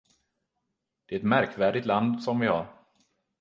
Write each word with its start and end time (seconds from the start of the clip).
Det 1.05 1.15
är 1.15 1.19
ett 1.19 1.25
märkvärdigt 1.25 1.85
land 1.85 2.23
som 2.23 2.39
vi 2.39 2.47
har. 2.47 2.67